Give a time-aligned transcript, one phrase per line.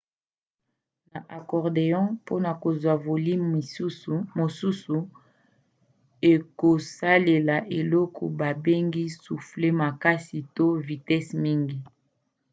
[1.11, 3.43] na accordéon mpona kozwa volime
[4.39, 4.97] mosusu
[6.31, 11.77] okosalela eloko babengi soufflet makasi to na vitese mingi